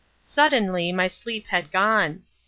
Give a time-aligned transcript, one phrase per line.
[0.23, 2.23] Suddenly my sleep had gone.